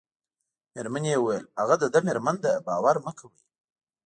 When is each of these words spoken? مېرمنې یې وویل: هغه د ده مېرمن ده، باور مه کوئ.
مېرمنې 0.73 1.09
یې 1.13 1.17
وویل: 1.19 1.45
هغه 1.59 1.75
د 1.79 1.83
ده 1.93 1.99
مېرمن 2.07 2.35
ده، 2.43 2.51
باور 2.67 2.95
مه 3.05 3.11
کوئ. 3.19 3.37